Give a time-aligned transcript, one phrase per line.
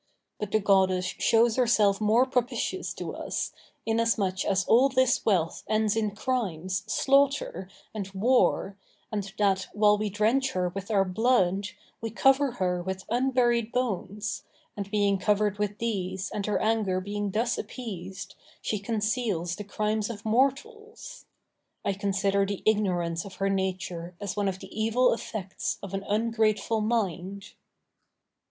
[0.39, 3.53] But the Goddess shows herself more propitious to us,
[3.85, 8.77] inasmuch as all this wealth ends in crimes, slaughter, and war,
[9.11, 11.67] and that, while we drench her with our blood,
[12.01, 14.41] we cover her with unburied bones;
[14.75, 20.09] and being covered with these and her anger being thus appeased, she conceals the crimes
[20.09, 21.25] of mortals.
[21.85, 26.03] I consider the ignorance of her nature as one of the evil effects of an
[26.07, 27.53] ungrateful mind.